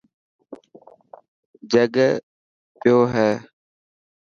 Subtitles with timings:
[1.71, 1.93] جڳ
[2.79, 3.29] پيو هي.